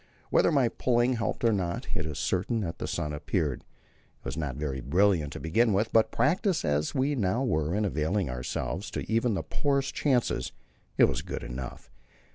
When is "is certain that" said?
2.07-2.79